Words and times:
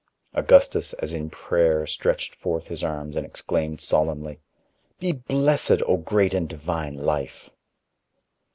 Augustus, 0.33 0.93
as 0.93 1.13
in 1.13 1.29
prayer, 1.29 1.85
stretched 1.85 2.33
forth 2.33 2.69
his 2.69 2.83
arms 2.83 3.15
and 3.15 3.23
exclaimed 3.23 3.79
solemnly: 3.79 4.39
"Be 4.99 5.11
blessed, 5.11 5.83
O 5.87 5.97
great 5.97 6.33
and 6.33 6.49
divine 6.49 6.95
Life!" 6.95 7.51